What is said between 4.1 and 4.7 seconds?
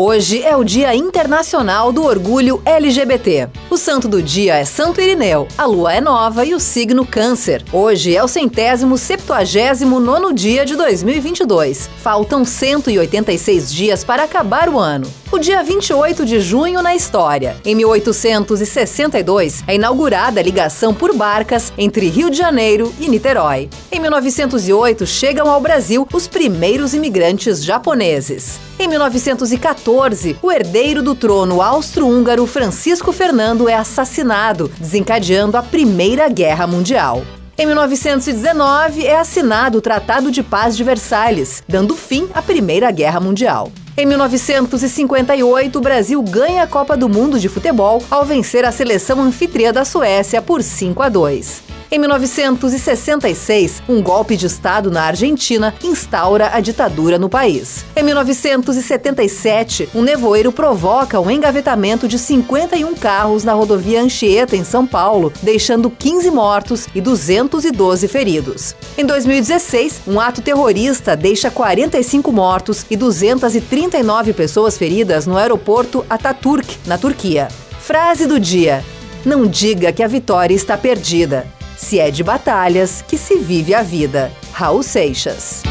dia é